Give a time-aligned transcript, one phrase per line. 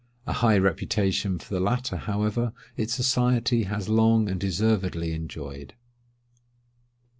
[0.25, 5.75] A high reputation for the latter, however, its society has long and deservedly enjoyed.